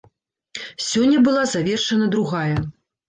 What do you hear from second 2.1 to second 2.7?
другая.